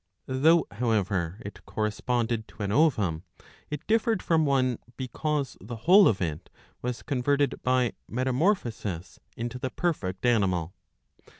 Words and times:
^ 0.01 0.03
Though, 0.25 0.65
however, 0.71 1.37
it 1.45 1.63
corresponded 1.67 2.47
to 2.47 2.63
an 2.63 2.71
ovum, 2.71 3.21
it 3.69 3.85
diff'ered 3.85 4.23
from 4.23 4.47
one 4.47 4.79
because 4.97 5.57
the 5.61 5.75
whole 5.85 6.07
of 6.07 6.19
it 6.23 6.49
was 6.81 7.03
converted 7.03 7.61
by 7.61 7.93
metamor 8.09 8.55
phosis 8.57 9.19
into 9.37 9.59
the 9.59 9.69
perfect 9.69 10.25
animal. 10.25 10.73